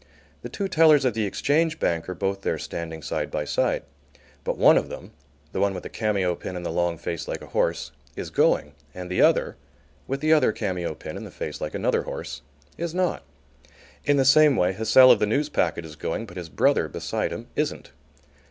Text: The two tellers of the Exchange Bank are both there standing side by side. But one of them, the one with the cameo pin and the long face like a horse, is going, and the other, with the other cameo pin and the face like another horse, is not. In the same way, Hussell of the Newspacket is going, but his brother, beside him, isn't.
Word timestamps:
The 0.41 0.49
two 0.49 0.67
tellers 0.67 1.05
of 1.05 1.13
the 1.13 1.25
Exchange 1.27 1.77
Bank 1.79 2.09
are 2.09 2.15
both 2.15 2.41
there 2.41 2.57
standing 2.57 3.03
side 3.03 3.29
by 3.29 3.45
side. 3.45 3.83
But 4.43 4.57
one 4.57 4.75
of 4.75 4.89
them, 4.89 5.11
the 5.51 5.59
one 5.59 5.75
with 5.75 5.83
the 5.83 5.89
cameo 5.89 6.33
pin 6.33 6.55
and 6.55 6.65
the 6.65 6.71
long 6.71 6.97
face 6.97 7.27
like 7.27 7.43
a 7.43 7.53
horse, 7.53 7.91
is 8.15 8.31
going, 8.31 8.73
and 8.95 9.11
the 9.11 9.21
other, 9.21 9.57
with 10.07 10.19
the 10.19 10.33
other 10.33 10.51
cameo 10.53 10.95
pin 10.95 11.17
and 11.17 11.27
the 11.27 11.29
face 11.29 11.61
like 11.61 11.75
another 11.75 12.01
horse, 12.01 12.41
is 12.79 12.95
not. 12.95 13.21
In 14.03 14.17
the 14.17 14.25
same 14.25 14.55
way, 14.55 14.73
Hussell 14.73 15.11
of 15.11 15.19
the 15.19 15.27
Newspacket 15.27 15.85
is 15.85 15.95
going, 15.95 16.25
but 16.25 16.35
his 16.35 16.49
brother, 16.49 16.87
beside 16.87 17.31
him, 17.31 17.45
isn't. 17.55 17.91